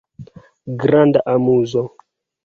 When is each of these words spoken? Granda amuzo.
Granda 0.79 1.19
amuzo. 1.33 1.81